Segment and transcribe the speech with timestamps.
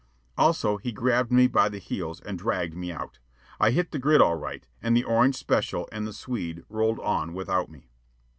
[0.35, 3.19] Also he grabbed me by the heels and dragged me out.
[3.59, 7.35] I hit the grit all right, and the orange special and the Swede rolled on
[7.35, 7.91] without me.